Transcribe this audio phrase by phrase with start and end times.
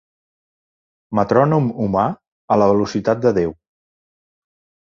[1.19, 2.07] Metrònom humà
[2.57, 3.55] a la velocitat de Déu.